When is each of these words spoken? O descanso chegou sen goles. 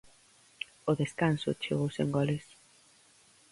O 0.91 0.93
descanso 1.01 1.57
chegou 1.63 1.87
sen 1.95 2.07
goles. 2.17 2.45